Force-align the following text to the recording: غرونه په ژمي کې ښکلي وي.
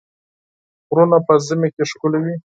غرونه 0.89 1.17
په 1.27 1.33
ژمي 1.45 1.69
کې 1.75 1.83
ښکلي 1.91 2.19
وي. 2.23 2.35